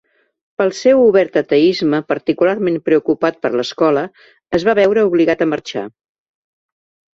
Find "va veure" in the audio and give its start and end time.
4.71-5.07